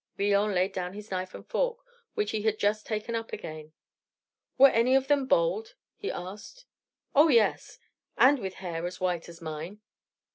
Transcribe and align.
Villon 0.17 0.55
laid 0.55 0.73
down 0.73 0.93
his 0.93 1.11
knife 1.11 1.35
and 1.35 1.45
fork, 1.45 1.77
which 2.15 2.31
he 2.31 2.41
had 2.41 2.57
just 2.57 2.87
taken 2.87 3.13
up 3.13 3.31
again. 3.31 3.71
"Were 4.57 4.69
any 4.69 4.95
of 4.95 5.07
them 5.07 5.27
bald?" 5.27 5.75
he 5.95 6.09
asked. 6.09 6.65
"Oh, 7.13 7.27
yes, 7.27 7.77
and 8.17 8.39
with 8.39 8.55
hair 8.55 8.87
as 8.87 8.99
white 8.99 9.29
as 9.29 9.43
mine." 9.43 9.81